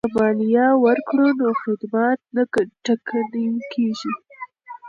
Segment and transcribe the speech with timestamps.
[0.05, 2.43] که مالیه ورکړو نو خدمات نه
[2.85, 4.11] ټکنی کیږي.